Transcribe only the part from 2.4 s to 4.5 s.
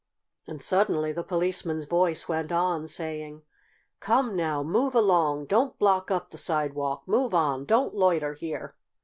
on, saying: "Come